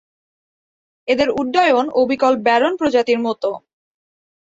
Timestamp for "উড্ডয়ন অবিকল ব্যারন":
1.39-2.73